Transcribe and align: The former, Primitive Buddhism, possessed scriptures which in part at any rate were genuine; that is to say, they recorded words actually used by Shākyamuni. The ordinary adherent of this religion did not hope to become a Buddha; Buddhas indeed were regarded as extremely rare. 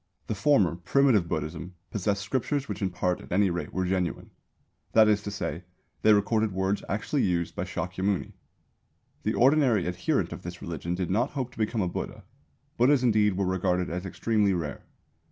The 0.25 0.33
former, 0.33 0.77
Primitive 0.77 1.27
Buddhism, 1.27 1.75
possessed 1.91 2.23
scriptures 2.23 2.67
which 2.67 2.81
in 2.81 2.89
part 2.89 3.21
at 3.21 3.31
any 3.31 3.51
rate 3.51 3.71
were 3.71 3.85
genuine; 3.85 4.31
that 4.93 5.07
is 5.07 5.21
to 5.21 5.29
say, 5.29 5.63
they 6.01 6.11
recorded 6.11 6.53
words 6.53 6.83
actually 6.89 7.21
used 7.21 7.53
by 7.55 7.65
Shākyamuni. 7.65 8.31
The 9.21 9.35
ordinary 9.35 9.85
adherent 9.85 10.33
of 10.33 10.41
this 10.41 10.59
religion 10.59 10.95
did 10.95 11.11
not 11.11 11.29
hope 11.33 11.51
to 11.51 11.57
become 11.59 11.81
a 11.83 11.87
Buddha; 11.87 12.23
Buddhas 12.77 13.03
indeed 13.03 13.37
were 13.37 13.45
regarded 13.45 13.91
as 13.91 14.07
extremely 14.07 14.55
rare. 14.55 14.87